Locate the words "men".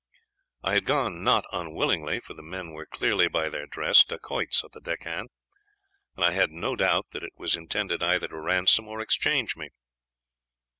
2.41-2.71